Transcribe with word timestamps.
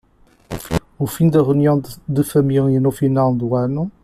O 0.97 1.05
fim 1.05 1.29
da 1.29 1.43
reunião 1.43 1.79
de 2.07 2.23
família 2.23 2.79
no 2.81 2.89
final 2.89 3.35
do 3.35 3.53
ano 3.55 3.91